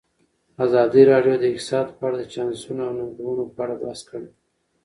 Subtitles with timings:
[0.65, 4.29] ازادي راډیو د اقتصاد په اړه د چانسونو او ننګونو په اړه بحث کړی.